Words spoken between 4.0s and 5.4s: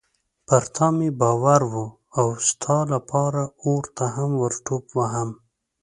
هم ورټوپ وهم.